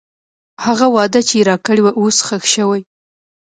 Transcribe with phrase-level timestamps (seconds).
[0.65, 2.81] هغه وعده چې راکړې وه، اوس ښخ شوې.